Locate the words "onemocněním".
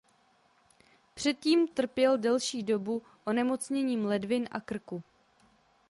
3.25-4.05